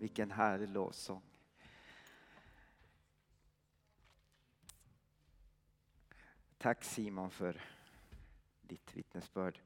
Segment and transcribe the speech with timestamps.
[0.00, 1.22] Vilken härlig lovsång.
[6.58, 7.60] Tack Simon för
[8.62, 9.60] ditt vittnesbörd.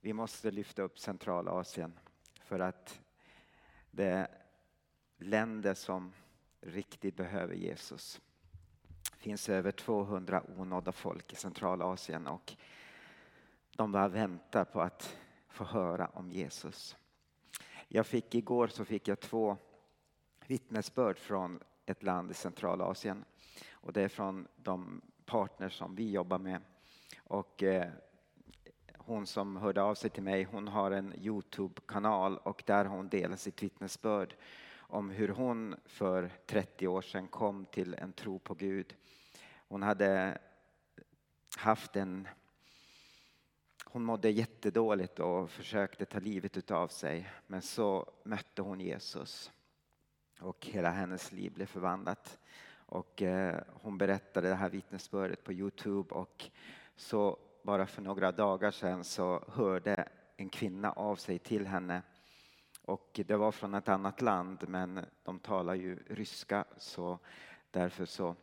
[0.00, 1.98] Vi måste lyfta upp Centralasien
[2.40, 3.00] för att
[3.90, 4.28] det är
[5.16, 6.12] länder som
[6.60, 8.20] riktigt behöver Jesus.
[9.12, 12.56] Det finns över 200 onådda folk i Centralasien och
[13.76, 15.18] de bara väntar på att
[15.48, 16.96] få höra om Jesus.
[17.90, 19.56] Jag fick igår så fick jag två
[20.46, 23.24] vittnesbörd från ett land i Centralasien
[23.70, 26.60] och det är från de partners som vi jobbar med.
[27.18, 27.90] Och eh,
[28.96, 33.36] hon som hörde av sig till mig, hon har en Youtube-kanal och där hon delar
[33.36, 34.34] sitt vittnesbörd
[34.76, 38.96] om hur hon för 30 år sedan kom till en tro på Gud.
[39.68, 40.38] Hon hade
[41.58, 42.28] haft en
[43.90, 47.30] hon mådde jättedåligt och försökte ta livet av sig.
[47.46, 49.52] Men så mötte hon Jesus.
[50.40, 52.38] Och hela hennes liv blev förvandlat.
[52.70, 56.50] Och eh, hon berättade det här vittnesbördet på Youtube och
[56.96, 62.02] så bara för några dagar sedan så hörde en kvinna av sig till henne.
[62.82, 67.18] Och det var från ett annat land men de talar ju ryska så
[67.70, 68.36] därför så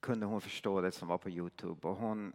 [0.00, 1.88] kunde hon förstå det som var på Youtube.
[1.88, 2.32] Och hon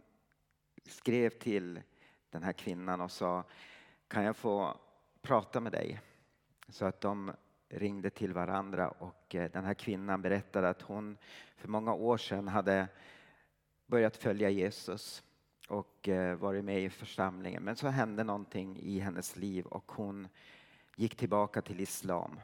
[0.90, 1.82] skrev till
[2.30, 3.44] den här kvinnan och sa
[4.08, 4.76] kan jag få
[5.22, 6.00] prata med dig?
[6.68, 7.32] Så att de
[7.68, 11.16] ringde till varandra och eh, den här kvinnan berättade att hon
[11.56, 12.88] för många år sedan hade
[13.86, 15.22] börjat följa Jesus
[15.68, 17.62] och eh, varit med i församlingen.
[17.62, 20.28] Men så hände någonting i hennes liv och hon
[20.96, 22.40] gick tillbaka till islam.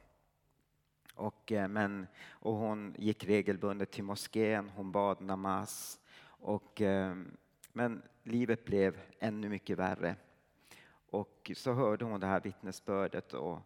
[1.15, 6.01] Och, eh, men, och hon gick regelbundet till moskén, hon bad namaz.
[6.25, 6.83] Och,
[7.73, 10.17] men livet blev ännu mycket värre.
[11.11, 13.59] Och så hörde hon det här vittnesbördet och,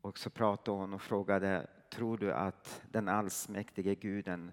[0.00, 4.52] och så pratade hon och frågade, tror du att den allsmäktige guden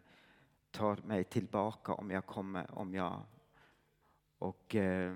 [0.72, 3.22] tar mig tillbaka om jag kommer, om jag...
[4.38, 5.16] Och, eh,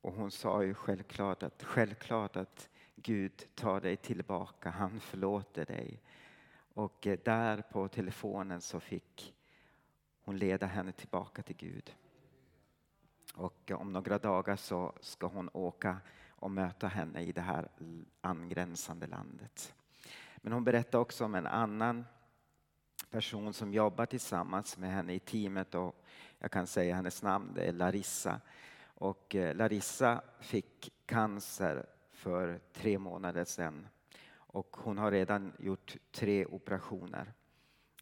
[0.00, 6.02] och hon sa ju självklart att, självklart att Gud tar dig tillbaka, han förlåter dig.
[6.74, 9.34] Och eh, där på telefonen så fick
[10.24, 11.94] hon leda henne tillbaka till Gud.
[13.34, 16.00] Och om några dagar så ska hon åka
[16.30, 17.68] och möta henne i det här
[18.20, 19.74] angränsande landet.
[20.36, 22.04] Men hon berättar också om en annan
[23.10, 26.04] person som jobbar tillsammans med henne i teamet och
[26.38, 28.40] jag kan säga hennes namn, det är Larissa.
[28.94, 33.86] Och eh, Larissa fick cancer för tre månader sedan
[34.52, 37.32] och hon har redan gjort tre operationer.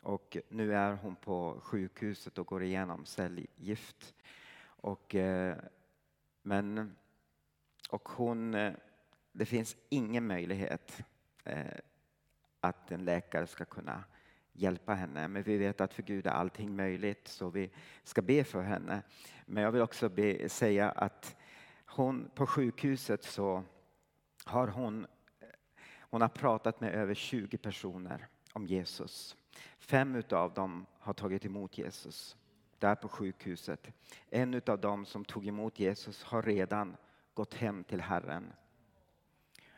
[0.03, 4.15] Och nu är hon på sjukhuset och går igenom cellgift.
[4.81, 5.57] Och, eh,
[6.43, 6.97] men,
[7.91, 8.73] och hon, eh,
[9.33, 11.03] det finns ingen möjlighet
[11.45, 11.65] eh,
[12.61, 14.05] att en läkare ska kunna
[14.53, 15.29] hjälpa henne.
[15.29, 17.71] Men vi vet att för Gud är allting möjligt så vi
[18.05, 19.03] ska be för henne.
[19.47, 21.37] Men jag vill också be, säga att
[21.87, 23.65] hon på sjukhuset så
[24.45, 25.07] har hon,
[26.01, 29.37] hon har pratat med över 20 personer om Jesus.
[29.79, 32.37] Fem av dem har tagit emot Jesus
[32.81, 33.89] där på sjukhuset.
[34.31, 36.97] En av dem som tog emot Jesus har redan
[37.35, 38.53] gått hem till Herren.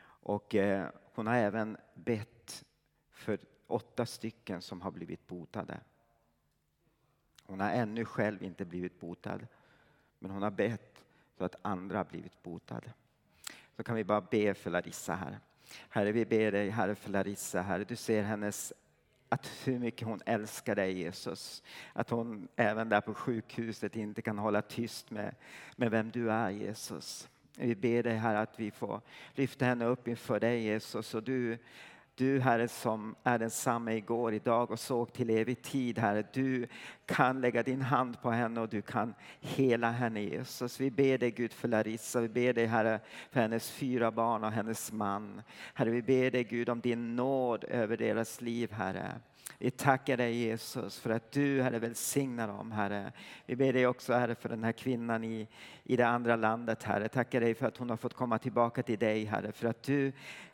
[0.04, 2.64] Och eh, hon har även bett
[3.10, 5.80] för åtta stycken som har blivit botade.
[7.46, 9.46] Hon har ännu själv inte blivit botad,
[10.18, 11.04] men hon har bett
[11.38, 12.92] så att andra har blivit botade.
[13.76, 15.41] Så kan vi bara be för Larissa här.
[15.88, 17.84] Herre, vi ber dig, Herre, för Larissa, Herre.
[17.84, 18.72] Du ser hennes
[19.32, 21.62] att hur mycket hon älskar dig Jesus.
[21.93, 25.34] Att hon även där på sjukhuset inte kan hålla tyst med,
[25.76, 27.28] med vem du är Jesus.
[27.56, 29.00] Vi ber dig här att vi får
[29.34, 31.59] lyfta henne upp inför dig Jesus och du
[32.15, 36.25] du Herre som är densamma igår, idag och såg till evig tid Herre.
[36.32, 36.66] Du
[37.06, 40.81] kan lägga din hand på henne och du kan hela henne Jesus.
[40.81, 43.00] Vi ber dig Gud för Larissa, vi ber dig Herre
[43.31, 45.42] för hennes fyra barn och hennes man.
[45.75, 49.12] Herre vi ber dig Gud om din nåd över deras liv Herre.
[49.59, 53.12] Vi tackar dig Jesus för att du Herre välsignar dem Herre.
[53.47, 55.48] Vi ber dig också Herre för den här kvinnan i,
[55.84, 57.09] i det andra landet Herre.
[57.09, 59.53] Tackar dig för att hon har fått komma tillbaka till dig Herre.
[59.53, 60.12] För att du,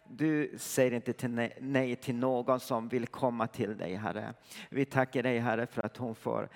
[0.08, 4.34] du säger inte till nej, nej till någon som vill komma till dig Herre.
[4.70, 6.48] Vi tackar dig Herre för att hon får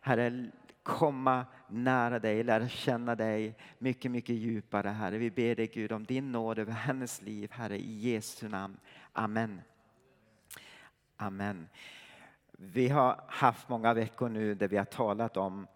[0.00, 0.50] Herre
[0.82, 5.18] komma nära dig, lära känna dig mycket, mycket djupare Herre.
[5.18, 8.76] Vi ber dig Gud om din nåd över hennes liv Herre i Jesu namn.
[9.12, 9.60] Amen.
[11.22, 11.68] Amen.
[12.52, 15.66] Vi har haft många veckor nu där vi har talat om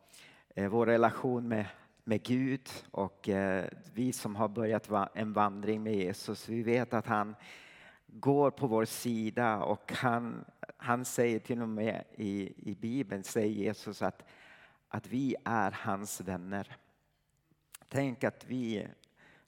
[0.54, 1.66] eh, vår relation med,
[2.04, 3.64] med Gud och eh,
[3.94, 7.36] vi som har börjat en vandring med Jesus, vi vet att han
[8.06, 10.44] går på vår sida och han,
[10.76, 14.24] han säger till och med i, i Bibeln, säger Jesus att,
[14.88, 16.76] att vi är hans vänner.
[17.88, 18.88] Tänk att vi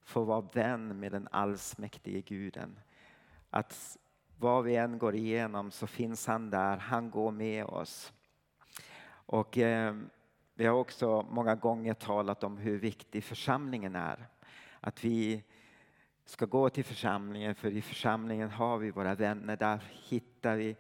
[0.05, 2.79] får vara vän med den allsmäktige guden.
[3.51, 3.99] Att
[4.39, 8.13] vad vi än går igenom så finns han där, han går med oss.
[9.09, 9.97] Och eh,
[10.55, 14.29] vi har också många gånger talat om hur viktig församlingen är.
[14.81, 15.45] Att vi
[16.25, 19.57] ska gå till församlingen för i församlingen har vi våra vänner.
[19.57, 20.77] Där hittar vi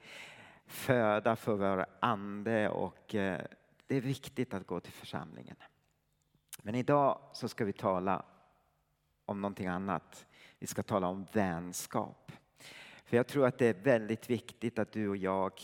[0.66, 3.40] föda för vår ande och eh,
[3.86, 5.56] det är viktigt att gå till församlingen.
[6.62, 8.24] Men idag så ska vi tala
[9.24, 10.26] om någonting annat.
[10.58, 12.32] Vi ska tala om vänskap.
[13.06, 15.60] För jag tror att det är väldigt viktigt att du och jag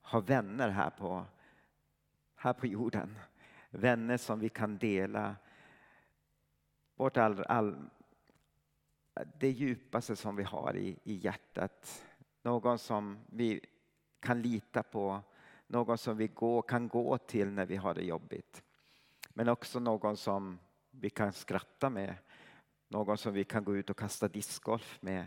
[0.00, 1.24] har vänner här på,
[2.34, 3.18] här på jorden.
[3.70, 5.36] Vänner som vi kan dela
[6.96, 7.90] vårt all, all,
[9.38, 12.04] det djupaste som vi har i, i hjärtat.
[12.42, 13.60] Någon som vi
[14.20, 15.20] kan lita på,
[15.66, 18.62] någon som vi gå, kan gå till när vi har det jobbigt.
[19.28, 20.58] Men också någon som
[20.90, 22.14] vi kan skratta med,
[22.88, 25.26] någon som vi kan gå ut och kasta discgolf med.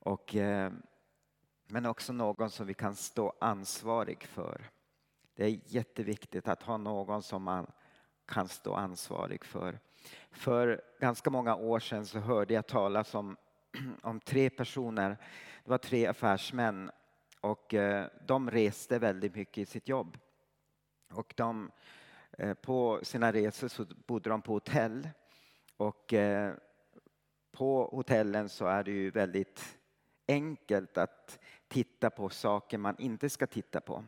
[0.00, 0.72] Och, eh,
[1.66, 4.70] men också någon som vi kan stå ansvarig för.
[5.34, 7.66] Det är jätteviktigt att ha någon som man
[8.26, 9.78] kan stå ansvarig för.
[10.30, 13.36] För ganska många år sedan så hörde jag talas om,
[14.02, 15.16] om tre personer.
[15.64, 16.90] Det var tre affärsmän
[17.40, 20.18] och eh, de reste väldigt mycket i sitt jobb.
[21.12, 21.70] Och de,
[22.38, 25.08] eh, på sina resor så bodde de på hotell.
[25.76, 26.54] Och eh,
[27.52, 29.79] på hotellen så är det ju väldigt
[30.30, 31.38] enkelt att
[31.68, 34.04] titta på saker man inte ska titta på.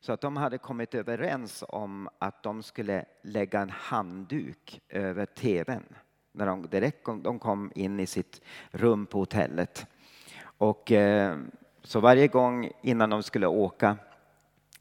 [0.00, 5.84] Så att de hade kommit överens om att de skulle lägga en handduk över tvn
[6.32, 8.40] när de direkt kom, de kom in i sitt
[8.70, 9.86] rum på hotellet.
[10.42, 11.38] Och, eh,
[11.82, 13.96] så varje gång innan de skulle åka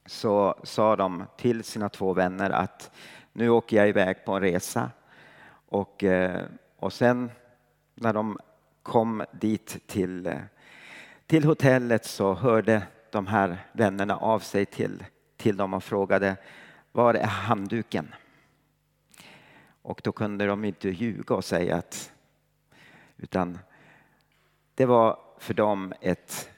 [0.05, 2.91] så sa de till sina två vänner att
[3.33, 4.91] nu åker jag iväg på en resa.
[5.67, 6.45] Och, eh,
[6.75, 7.31] och sen
[7.95, 8.37] när de
[8.83, 10.37] kom dit till, eh,
[11.31, 15.03] till hotellet så hörde de här vännerna av sig till,
[15.37, 16.37] till dem och frågade
[16.91, 18.15] var är handduken?
[19.81, 22.11] Och då kunde de inte ljuga och säga att
[23.17, 23.59] utan
[24.75, 26.49] det var för dem ett,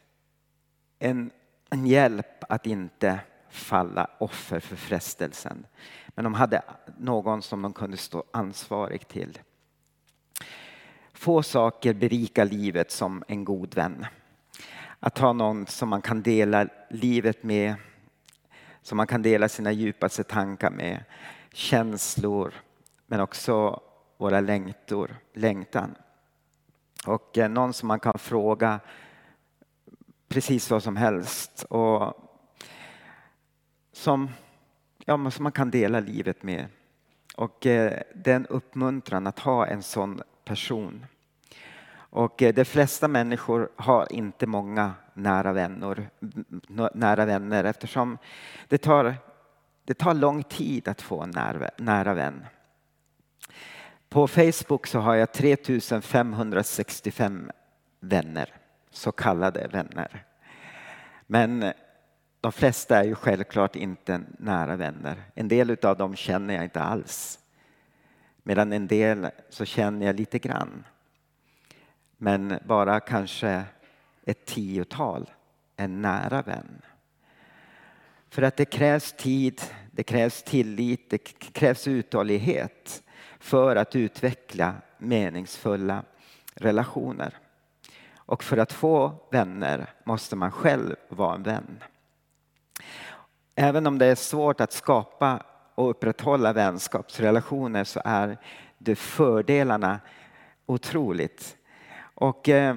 [1.00, 1.32] en,
[1.70, 5.66] en hjälp att inte falla offer för frestelsen.
[6.08, 6.62] Men de hade
[6.98, 9.40] någon som de kunde stå ansvarig till.
[11.14, 14.06] Få saker berikar livet som en god vän.
[15.06, 17.76] Att ha någon som man kan dela livet med,
[18.82, 21.04] som man kan dela sina djupaste tankar med,
[21.52, 22.54] känslor,
[23.08, 23.82] men också
[24.18, 25.96] våra längtor, längtan.
[27.06, 28.80] Och eh, någon som man kan fråga
[30.28, 32.14] precis vad som helst och
[33.92, 34.30] som,
[35.06, 36.68] ja, som man kan dela livet med.
[37.36, 41.06] Och eh, det är en uppmuntran att ha en sån person.
[42.16, 46.10] Och eh, de flesta människor har inte många nära vänner,
[46.94, 48.18] nära vänner eftersom
[48.68, 49.16] det tar,
[49.86, 52.46] det tar lång tid att få en nära, nära vän.
[54.10, 57.52] På Facebook så har jag 3565
[58.00, 58.54] vänner,
[58.90, 60.26] så kallade vänner.
[61.28, 61.74] Men
[62.42, 65.24] de flesta är ju självklart inte nära vänner.
[65.36, 67.40] En del av dem känner jag inte alls.
[68.44, 70.84] Medan en del så känner jag lite grann.
[72.24, 73.64] Men bara kanske
[74.26, 75.30] ett tiotal
[75.78, 76.82] en nära vän.
[78.30, 79.62] För att det krävs tid,
[79.92, 81.18] det krävs tillit, det
[81.54, 83.04] krävs uthållighet
[83.40, 86.04] för att utveckla meningsfulla
[86.56, 87.34] relationer.
[88.16, 91.84] Och för att få vänner måste man själv vara en vän.
[93.56, 95.44] Även om det är svårt att skapa
[95.76, 98.38] och upprätthålla vänskapsrelationer så är
[98.78, 100.00] det fördelarna
[100.66, 101.58] otroligt.
[102.24, 102.76] Och eh,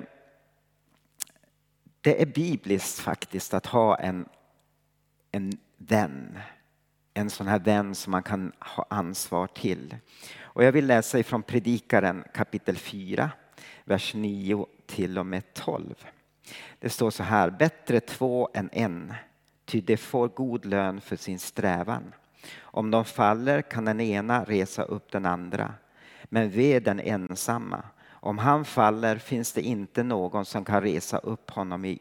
[2.01, 4.29] det är bibliskt faktiskt att ha en,
[5.33, 6.39] en vän.
[7.15, 9.97] En sån här vän som man kan ha ansvar till.
[10.41, 13.31] Och jag vill läsa ifrån Predikaren kapitel 4,
[13.85, 15.95] vers 9 till och med 12.
[16.79, 19.15] Det står så här, bättre två än en,
[19.65, 22.15] ty de får god lön för sin strävan.
[22.59, 25.75] Om de faller kan den ena resa upp den andra,
[26.25, 27.85] men ve den ensamma.
[28.27, 31.99] Om han faller finns det inte någon som kan resa upp honom i.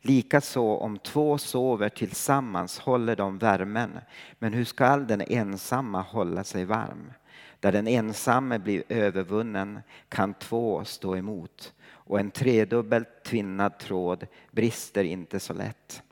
[0.00, 3.98] Likaså om två sover tillsammans håller de värmen,
[4.38, 7.12] men hur skall den ensamma hålla sig varm?
[7.60, 15.04] Där den ensamme blir övervunnen kan två stå emot och en tredubbelt tvinnad tråd brister
[15.04, 16.02] inte så lätt.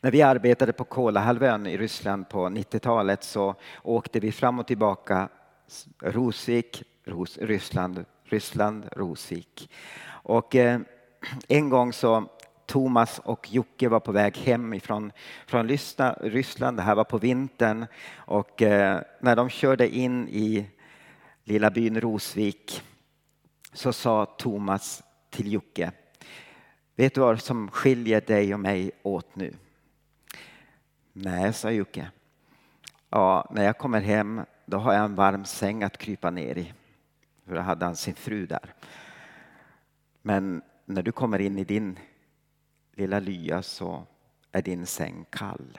[0.00, 5.28] När vi arbetade på Kolahalvön i Ryssland på 90-talet så åkte vi fram och tillbaka
[6.02, 6.82] Rosvik,
[7.40, 9.70] Ryssland, Ryssland, Rosvik.
[10.06, 10.80] Och eh,
[11.48, 12.28] en gång så
[12.66, 15.12] Thomas och Jocke var på väg hem ifrån,
[15.46, 15.68] från
[16.20, 16.76] Ryssland.
[16.76, 17.86] Det här var på vintern.
[18.14, 20.66] Och eh, när de körde in i
[21.44, 22.82] lilla byn Rosvik
[23.72, 25.92] så sa Thomas till Jocke.
[26.96, 29.54] Vet du vad som skiljer dig och mig åt nu?
[31.12, 32.10] Nej, sa Jocke.
[33.10, 36.72] Ja, när jag kommer hem då har jag en varm säng att krypa ner i.
[37.50, 38.74] För då hade han sin fru där.
[40.22, 41.98] Men när du kommer in i din
[42.94, 44.06] lilla lya så
[44.52, 45.78] är din säng kall.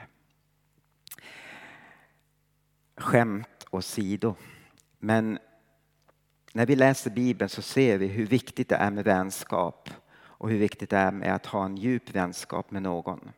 [2.96, 4.34] Skämt åsido.
[4.98, 5.38] Men
[6.52, 10.58] när vi läser Bibeln så ser vi hur viktigt det är med vänskap och hur
[10.58, 13.30] viktigt det är med att ha en djup vänskap med någon.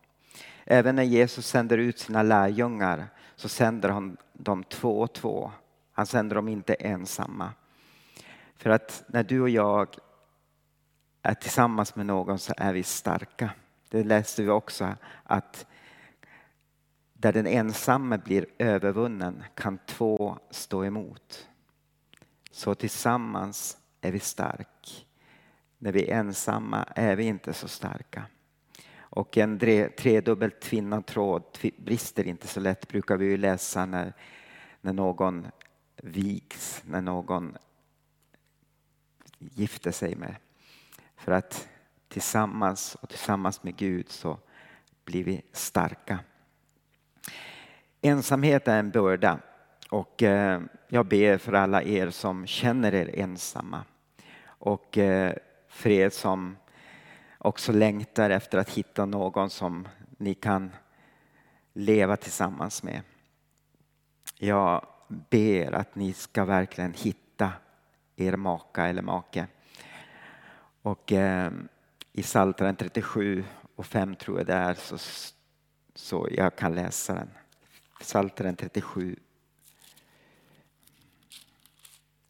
[0.64, 5.52] Även när Jesus sänder ut sina lärjungar så sänder han dem två och två.
[5.92, 7.52] Han sänder dem inte ensamma.
[8.64, 9.96] För att när du och jag
[11.22, 13.50] är tillsammans med någon så är vi starka.
[13.88, 15.66] Det läste vi också att
[17.12, 21.48] där den ensamme blir övervunnen kan två stå emot.
[22.50, 25.06] Så tillsammans är vi stark.
[25.78, 28.22] När vi är ensamma är vi inte så starka.
[28.98, 29.58] Och en
[29.98, 31.42] tredubbelt tvinnad tråd
[31.78, 34.12] brister inte så lätt brukar vi ju läsa när,
[34.80, 35.46] när någon
[35.96, 37.56] vigs, när någon
[39.38, 40.36] gifter sig med.
[41.16, 41.68] För att
[42.08, 44.38] tillsammans och tillsammans med Gud så
[45.04, 46.18] blir vi starka.
[48.00, 49.38] Ensamhet är en börda
[49.90, 53.84] och eh, jag ber för alla er som känner er ensamma
[54.46, 55.34] och eh,
[55.68, 56.56] för er som
[57.38, 59.88] också längtar efter att hitta någon som
[60.18, 60.70] ni kan
[61.72, 63.02] leva tillsammans med.
[64.38, 64.86] Jag
[65.30, 67.23] ber att ni ska verkligen hitta
[68.16, 69.46] er maka eller make.
[70.82, 71.52] Och eh,
[72.12, 73.44] i Psaltaren 37
[73.76, 74.98] och 5 tror jag det är så,
[75.94, 77.30] så jag kan läsa den.
[78.00, 79.16] Psaltaren 37.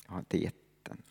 [0.06, 1.02] Jag har inte gett den.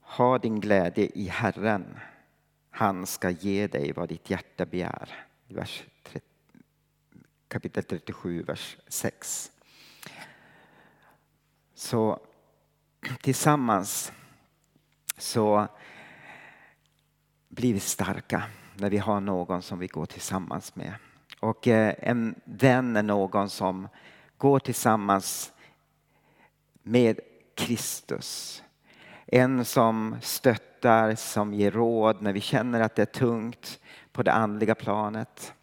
[0.00, 1.98] Ha din glädje i Herren.
[2.70, 5.26] Han ska ge dig vad ditt hjärta begär.
[5.46, 6.27] Vers 30,
[7.58, 9.50] kapitel 37, vers 6.
[11.74, 12.20] Så
[13.22, 14.12] tillsammans
[15.16, 15.68] så
[17.48, 18.42] blir vi starka
[18.74, 20.94] när vi har någon som vi går tillsammans med.
[21.40, 23.88] Och eh, en vän är någon som
[24.36, 25.52] går tillsammans
[26.82, 27.20] med
[27.54, 28.62] Kristus.
[29.26, 33.80] En som stöttar, som ger råd när vi känner att det är tungt
[34.12, 35.54] på det andliga planet.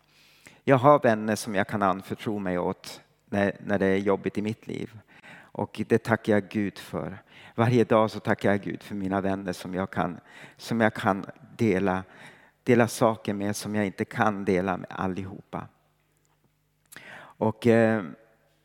[0.67, 4.41] Jag har vänner som jag kan anförtro mig åt när, när det är jobbigt i
[4.41, 4.99] mitt liv.
[5.37, 7.17] Och det tackar jag Gud för.
[7.55, 10.19] Varje dag så tackar jag Gud för mina vänner som jag kan,
[10.57, 11.25] som jag kan
[11.57, 12.03] dela,
[12.63, 15.67] dela saker med som jag inte kan dela med allihopa.
[17.17, 18.03] Och eh,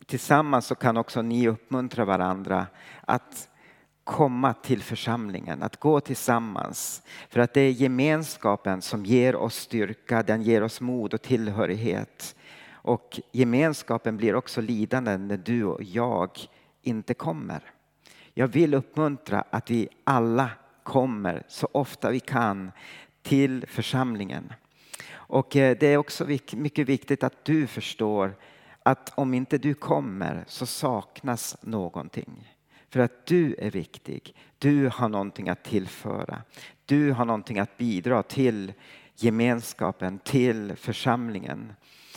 [0.07, 2.66] tillsammans så kan också ni uppmuntra varandra
[3.00, 3.50] att
[4.11, 7.02] komma till församlingen, att gå tillsammans.
[7.29, 12.37] För att det är gemenskapen som ger oss styrka, den ger oss mod och tillhörighet.
[12.73, 16.31] Och gemenskapen blir också lidande när du och jag
[16.83, 17.61] inte kommer.
[18.35, 20.50] Jag vill uppmuntra att vi alla
[20.83, 22.73] kommer så ofta vi kan
[23.23, 24.52] till församlingen.
[25.12, 28.37] Och eh, det är också mycket viktigt att du förstår
[28.83, 32.50] att om inte du kommer så saknas någonting.
[32.90, 34.35] För att du är viktig.
[34.59, 36.42] Du har någonting att tillföra.
[36.87, 38.73] Du har någonting att bidra till
[39.16, 41.73] gemenskapen, till församlingen.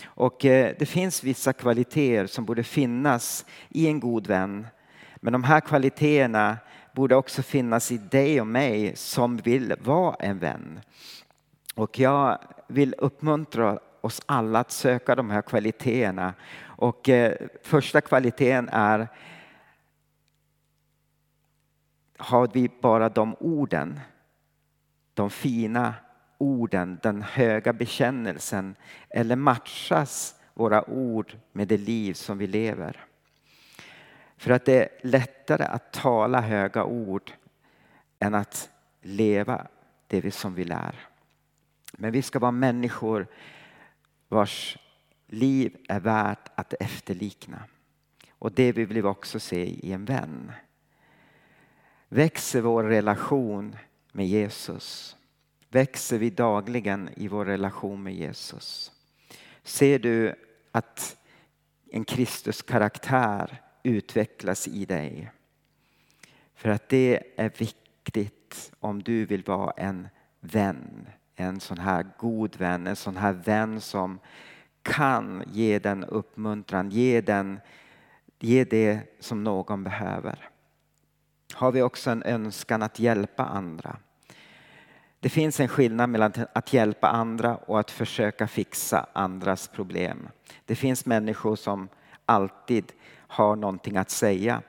[0.06, 4.68] Och eh, det finns vissa kvaliteter som borde finnas i en god vän.
[5.16, 6.58] Men de här kvaliteterna
[6.94, 10.80] borde också finnas i dig och mig som vill vara en vän.
[11.76, 12.38] Och jag
[12.68, 16.34] vill uppmuntra oss alla att söka de här kvaliteterna.
[16.64, 19.08] Och eh, första kvaliteten är
[22.24, 24.00] har vi bara de orden,
[25.14, 25.94] de fina
[26.38, 28.76] orden, den höga bekännelsen
[29.10, 33.06] eller matchas våra ord med det liv som vi lever?
[34.38, 37.32] För att det är lättare att tala höga ord
[38.20, 38.70] än att
[39.02, 39.68] leva
[40.08, 40.96] det som vi lär.
[41.94, 43.28] Men vi ska vara människor
[44.28, 44.78] vars
[45.28, 47.64] liv är värt att efterlikna.
[48.32, 50.52] Och det vill vi också se i en vän.
[52.14, 53.76] Växer vår relation
[54.12, 55.18] med Jesus?
[55.70, 58.92] Växer vi dagligen i vår relation med Jesus?
[59.64, 60.36] Ser du
[60.72, 61.18] att
[61.92, 65.32] en Kristus-karaktär utvecklas i dig?
[66.56, 70.08] För att det är viktigt om du vill vara en
[70.40, 71.08] vän.
[71.36, 74.20] En sån här god vän, en sån här vän som
[74.82, 77.60] kan ge den uppmuntran, ge, den,
[78.40, 80.50] ge det som någon behöver.
[81.54, 83.98] Har vi också en önskan att hjälpa andra?
[85.20, 90.30] Det finns en skillnad mellan att hjälpa andra och att försöka fixa andras problem.
[90.66, 91.90] Det finns människor som
[92.26, 94.62] alltid har någonting att säga.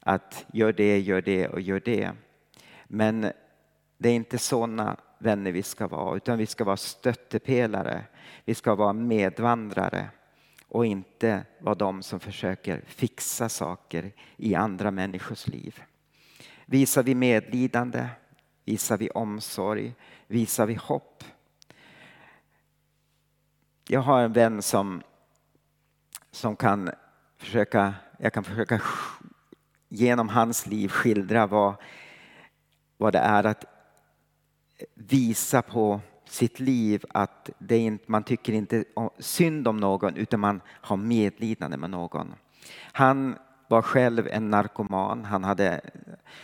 [0.00, 2.10] Att gör det, gör det och gör det.
[2.84, 3.32] Men
[3.98, 8.04] det är inte sådana vänner vi ska vara, utan vi ska vara stöttepelare.
[8.44, 10.08] Vi ska vara medvandrare
[10.68, 15.82] och inte vara de som försöker fixa saker i andra människors liv.
[16.70, 18.08] Visar vi medlidande,
[18.64, 19.94] visar vi omsorg,
[20.26, 21.24] visar vi hopp.
[23.88, 25.02] Jag har en vän som,
[26.30, 26.90] som kan
[27.36, 28.82] försöka, jag kan försöka
[29.88, 31.74] genom hans liv skildra vad,
[32.96, 33.64] vad det är att
[34.94, 38.84] visa på sitt liv att det inte, man tycker inte
[39.18, 42.34] synd om någon utan man har medlidande med någon.
[42.92, 43.38] Han
[43.70, 45.24] var själv en narkoman.
[45.24, 45.80] Han hade eh,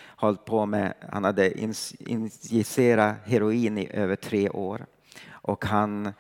[0.07, 1.61] hållit på med, han hade
[1.99, 4.87] injicerat heroin i över tre år.
[5.31, 6.13] Och han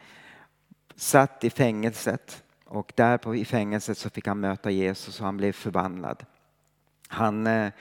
[0.96, 5.36] satt i fängelset och där på, i fängelset så fick han möta Jesus och han
[5.36, 6.24] blev förvandlad.
[7.08, 7.72] Han, eh,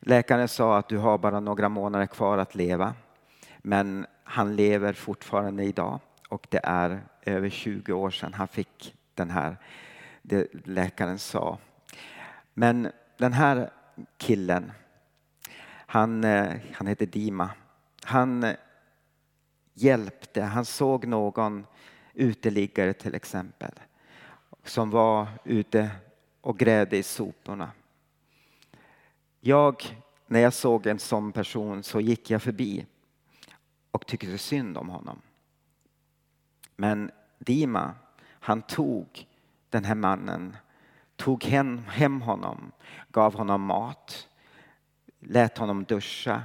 [0.00, 2.94] läkaren sa att du har bara några månader kvar att leva.
[3.58, 9.30] Men han lever fortfarande idag och det är över 20 år sedan han fick den
[9.30, 9.56] här,
[10.22, 11.58] det läkaren sa.
[12.58, 13.70] Men den här
[14.16, 14.72] killen,
[15.66, 17.50] han, eh, han heter Dima.
[18.04, 18.56] Han eh,
[19.74, 21.66] hjälpte, han såg någon
[22.14, 23.72] uteliggare till exempel
[24.64, 25.90] som var ute
[26.40, 27.70] och grävde i soporna.
[29.40, 32.86] Jag, när jag såg en sån person så gick jag förbi
[33.90, 35.20] och tyckte synd om honom.
[36.76, 37.94] Men Dima,
[38.28, 39.26] han tog
[39.70, 40.56] den här mannen,
[41.16, 42.72] tog hem, hem honom,
[43.08, 44.28] gav honom mat,
[45.18, 46.42] lät honom duscha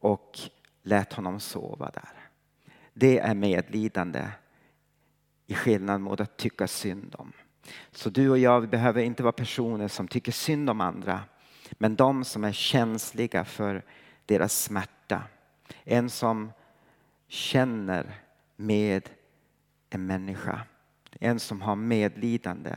[0.00, 0.38] och
[0.82, 2.12] lät honom sova där.
[2.92, 4.28] Det är medlidande
[5.46, 7.32] i skillnad mot att tycka synd om.
[7.90, 11.20] Så du och jag vi behöver inte vara personer som tycker synd om andra
[11.72, 13.82] men de som är känsliga för
[14.26, 15.22] deras smärta.
[15.84, 16.52] En som
[17.28, 18.14] känner
[18.56, 19.10] med
[19.90, 20.60] en människa.
[21.20, 22.74] En som har medlidande.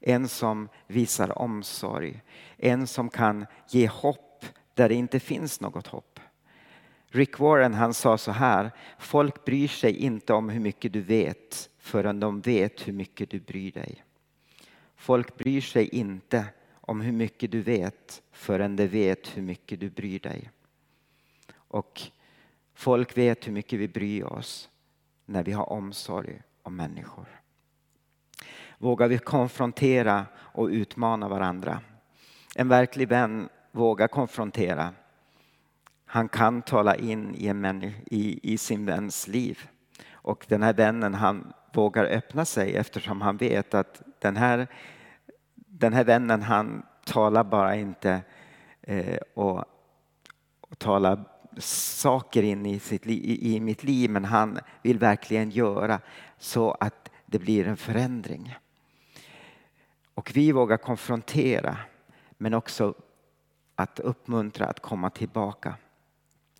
[0.00, 2.22] En som visar omsorg.
[2.56, 6.20] En som kan ge hopp där det inte finns något hopp.
[7.08, 11.70] Rick Warren han sa så här, folk bryr sig inte om hur mycket du vet
[11.78, 14.04] förrän de vet hur mycket du bryr dig.
[14.96, 16.46] Folk bryr sig inte
[16.80, 20.50] om hur mycket du vet förrän de vet hur mycket du bryr dig.
[21.54, 22.02] Och
[22.74, 24.70] folk vet hur mycket vi bryr oss
[25.24, 27.40] när vi har omsorg om människor.
[28.78, 31.80] Vågar vi konfrontera och utmana varandra?
[32.54, 34.92] En verklig vän vågar konfrontera.
[36.06, 39.68] Han kan tala in i, en i, i sin väns liv.
[40.12, 44.66] Och den här vännen han vågar öppna sig eftersom han vet att den här
[45.54, 48.20] den här vännen han talar bara inte
[48.82, 49.64] eh, och,
[50.60, 51.24] och talar
[51.58, 56.00] saker in i, sitt, i, i mitt liv men han vill verkligen göra
[56.38, 58.54] så att det blir en förändring.
[60.16, 61.76] Och vi vågar konfrontera
[62.38, 62.94] men också
[63.74, 65.74] att uppmuntra att komma tillbaka.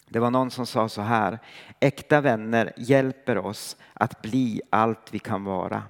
[0.08, 1.38] Det var någon som sa så här,
[1.80, 5.82] äkta vänner hjälper oss att bli allt vi kan vara.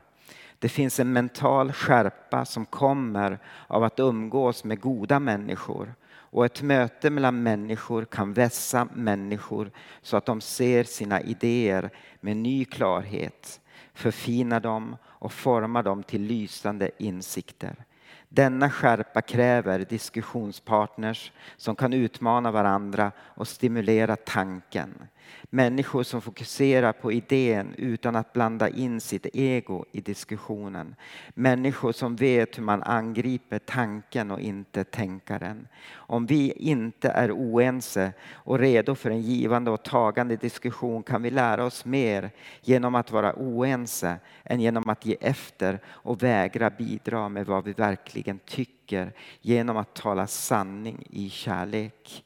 [0.58, 5.94] Det finns en mental skärpa som kommer av att umgås med goda människor.
[6.08, 9.70] Och ett möte mellan människor kan vässa människor
[10.02, 13.60] så att de ser sina idéer med ny klarhet,
[13.94, 17.84] förfina dem och forma dem till lysande insikter.
[18.28, 25.08] Denna skärpa kräver diskussionspartners som kan utmana varandra och stimulera tanken.
[25.50, 30.94] Människor som fokuserar på idén utan att blanda in sitt ego i diskussionen.
[31.34, 35.68] Människor som vet hur man angriper tanken och inte tänkaren.
[35.92, 41.30] Om vi inte är oense och redo för en givande och tagande diskussion kan vi
[41.30, 42.30] lära oss mer
[42.62, 47.72] genom att vara oense än genom att ge efter och vägra bidra med vad vi
[47.72, 52.24] verkligen tycker genom att tala sanning i kärlek.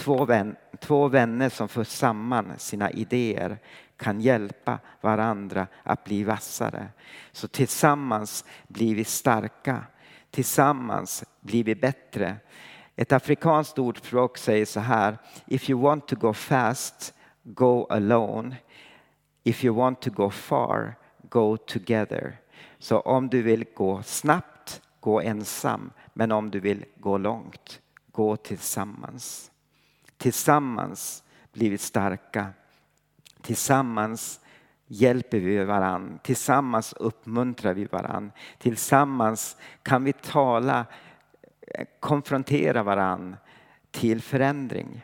[0.00, 3.58] Två, vän, två vänner som för samman sina idéer
[3.96, 6.88] kan hjälpa varandra att bli vassare.
[7.32, 9.84] Så tillsammans blir vi starka.
[10.30, 12.36] Tillsammans blir vi bättre.
[12.96, 15.18] Ett afrikanskt ordspråk säger så här.
[15.46, 18.56] If you want to go fast, go alone.
[19.44, 22.36] If you want to go far, go together.
[22.78, 25.90] Så om du vill gå snabbt, gå ensam.
[26.14, 27.80] Men om du vill gå långt,
[28.12, 29.50] gå tillsammans.
[30.20, 32.46] Tillsammans blir vi starka.
[33.42, 34.40] Tillsammans
[34.86, 36.18] hjälper vi varann.
[36.22, 38.32] Tillsammans uppmuntrar vi varann.
[38.58, 40.86] Tillsammans kan vi tala,
[41.60, 43.36] eh, konfrontera varann
[43.90, 45.02] till förändring.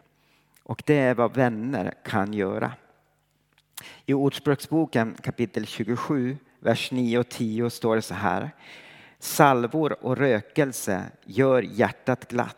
[0.63, 2.73] Och det är vad vänner kan göra.
[4.07, 8.51] I Ordspråksboken kapitel 27, vers 9 och 10 står det så här.
[9.19, 12.57] Salvor och rökelse gör hjärtat glatt,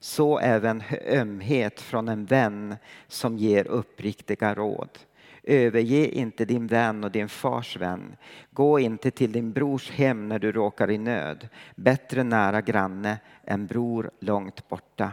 [0.00, 2.76] så även ömhet från en vän
[3.08, 4.98] som ger uppriktiga råd.
[5.42, 8.16] Överge inte din vän och din fars vän.
[8.50, 11.48] Gå inte till din brors hem när du råkar i nöd.
[11.76, 15.12] Bättre nära granne än bror långt borta.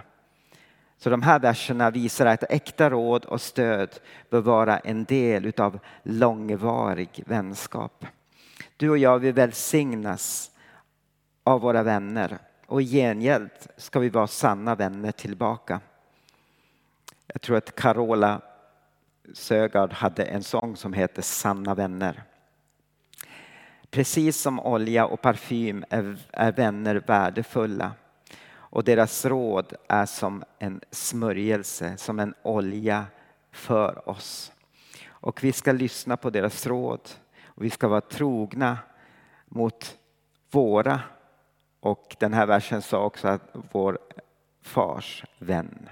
[0.97, 3.89] Så de här verserna visar att äkta råd och stöd
[4.29, 8.05] bör vara en del utav långvarig vänskap.
[8.77, 10.51] Du och jag, vill välsignas
[11.43, 15.81] av våra vänner och i gengäld ska vi vara sanna vänner tillbaka.
[17.27, 18.41] Jag tror att Carola
[19.33, 22.23] Sögaard hade en sång som heter Sanna vänner.
[23.89, 27.91] Precis som olja och parfym är, är vänner värdefulla
[28.75, 33.05] och deras råd är som en smörjelse, som en olja
[33.51, 34.51] för oss.
[35.07, 37.09] Och vi ska lyssna på deras råd
[37.45, 38.77] och vi ska vara trogna
[39.45, 39.97] mot
[40.51, 41.01] våra
[41.85, 43.99] och den här versen sa också att vår
[44.61, 45.89] fars vän.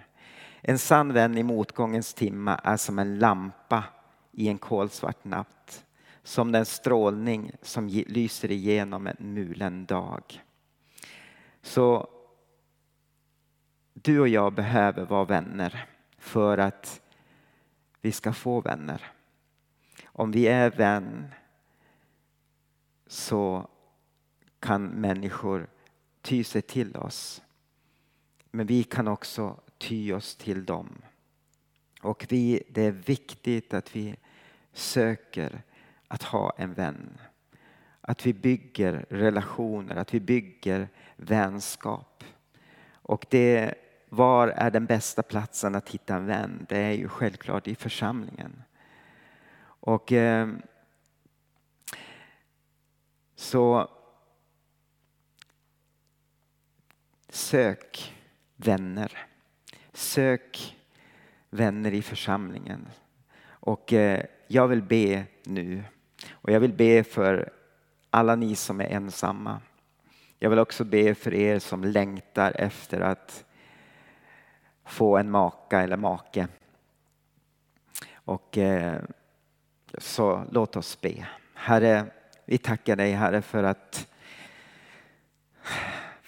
[0.62, 3.84] En sann vän i motgångens timma är som en lampa
[4.32, 5.86] i en kolsvart natt.
[6.23, 10.43] Som den strålning som lyser igenom en mulen dag.
[11.62, 12.08] Så
[13.93, 15.86] du och jag behöver vara vänner
[16.17, 17.01] för att
[18.01, 19.12] vi ska få vänner.
[20.06, 21.34] Om vi är vän
[23.08, 23.69] så
[24.60, 25.67] kan människor
[26.23, 27.41] ty sig till oss.
[28.51, 31.01] Men vi kan också ty oss till dem.
[32.01, 34.15] Och vi, det är viktigt att vi
[34.73, 35.62] söker
[36.07, 37.17] att ha en vän.
[38.01, 42.23] Att vi bygger relationer, att vi bygger vänskap.
[42.91, 43.75] Och det,
[44.13, 46.65] var är den bästa platsen att hitta en vän?
[46.69, 48.63] Det är ju självklart i församlingen.
[49.63, 50.49] Och eh,
[53.36, 53.89] så
[57.54, 58.13] sök
[58.56, 59.18] vänner.
[59.94, 60.78] Sök
[61.50, 62.88] vänner i församlingen.
[63.46, 65.84] Och eh, jag vill be nu.
[66.32, 67.54] Och jag vill be för
[68.10, 69.62] alla ni som är ensamma.
[70.39, 73.46] Jag vill också be för er som längtar efter att
[74.86, 76.48] få en maka eller make.
[78.13, 79.02] Och eh,
[79.98, 81.28] så låt oss be.
[81.54, 82.06] Herre,
[82.46, 84.08] vi tackar dig Herre för att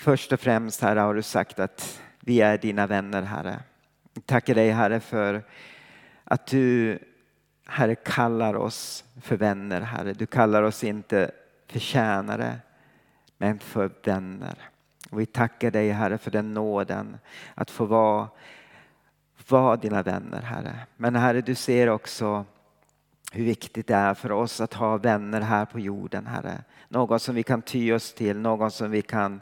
[0.06, 3.60] först och främst Herre har du sagt att vi är dina vänner Herre.
[4.14, 5.44] Jag tackar dig Herre för
[6.24, 7.00] att du
[7.66, 10.14] Herre kallar oss för vänner Herre.
[10.14, 11.32] Du kallar oss inte
[11.68, 12.60] för tjänare
[13.38, 14.56] men för vänner.
[15.10, 17.18] Och vi tackar dig Herre för den nåden
[17.56, 18.28] att få vara,
[19.50, 20.76] vara dina vänner Herre.
[20.98, 22.46] Men Herre du ser också
[23.32, 26.64] hur viktigt det är för oss att ha vänner här på jorden Herre.
[26.88, 29.42] Någon som vi kan ty oss till, någon som vi kan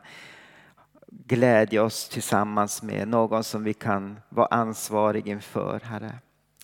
[1.27, 6.11] glädja oss tillsammans med, någon som vi kan vara ansvarig inför Herre.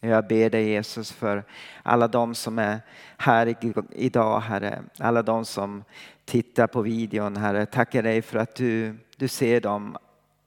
[0.02, 1.44] Jag ber dig Jesus för
[1.84, 2.80] alla de som är
[3.18, 3.56] här
[3.92, 5.84] idag Herre, alla de som
[6.26, 7.66] tittar på videon Herre.
[7.66, 9.98] Tackar dig för att du, du ser dem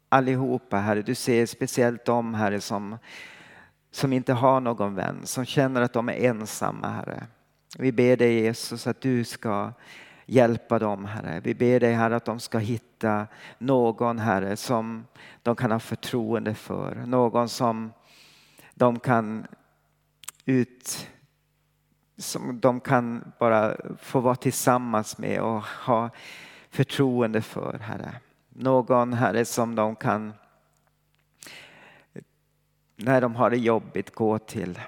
[0.09, 1.03] allihopa Herre.
[1.03, 2.99] Du ser speciellt dem Herre som,
[3.91, 7.27] som inte har någon vän, som känner att de är ensamma Herre.
[7.79, 9.73] Vi ber dig Jesus att du ska
[10.33, 11.41] hjälpa dem Herre.
[11.41, 13.27] Vi ber dig Herre att de ska hitta
[13.59, 15.07] någon Herre som
[15.43, 16.95] de kan ha förtroende för.
[17.07, 17.93] Någon som
[18.75, 19.47] de kan
[20.45, 21.09] ut
[22.17, 26.11] som de kan bara få vara tillsammans med och ha
[26.71, 28.15] förtroende för, Herre.
[28.49, 30.33] Någon, Herre, som de kan,
[32.97, 34.81] när de har det jobbigt, gå till.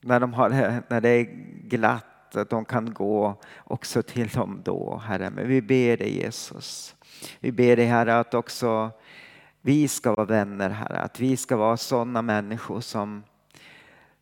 [0.00, 1.24] När, de har det, när det är
[1.68, 5.30] glatt att de kan gå också till dem då, Herre.
[5.30, 6.96] Men vi ber dig Jesus.
[7.40, 8.90] Vi ber dig Herre att också
[9.60, 13.22] vi ska vara vänner Herre, att vi ska vara sådana människor som,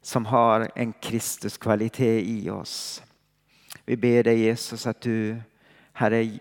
[0.03, 3.03] som har en Kristuskvalitet i oss.
[3.85, 5.37] Vi ber dig Jesus att du
[5.92, 6.38] Herre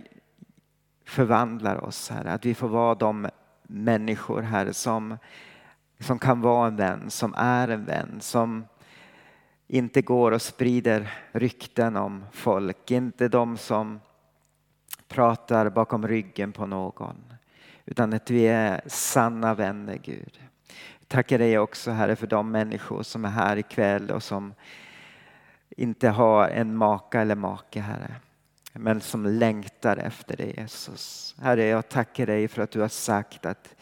[1.05, 3.29] förvandlar oss Herre, att vi får vara de
[3.63, 5.17] människor Herre som,
[5.99, 8.65] som kan vara en vän, som är en vän, som
[9.67, 13.99] inte går och sprider rykten om folk, inte de som
[15.07, 17.33] pratar bakom ryggen på någon.
[17.85, 20.39] Utan att vi är sanna vänner Gud.
[21.07, 24.53] Tackar dig också Herre för de människor som är här ikväll och som
[25.69, 28.15] inte har en maka eller make Herre.
[28.73, 31.35] Men som längtar efter dig Jesus.
[31.41, 33.75] Herre jag tackar dig för att du har sagt att,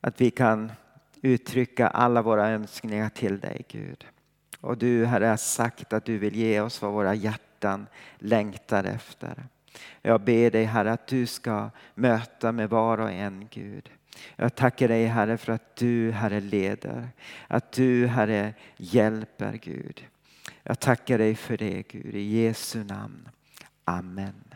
[0.00, 0.72] att vi kan
[1.22, 4.06] uttrycka alla våra önskningar till dig Gud.
[4.60, 7.86] Och du Herre har sagt att du vill ge oss vad våra hjärtan
[8.18, 9.46] längtar efter.
[10.02, 13.90] Jag ber dig Herre att du ska möta med var och en Gud.
[14.36, 17.08] Jag tackar dig Herre för att du Herre leder,
[17.48, 20.06] att du Herre hjälper Gud.
[20.62, 23.28] Jag tackar dig för det Gud, i Jesu namn.
[23.84, 24.49] Amen.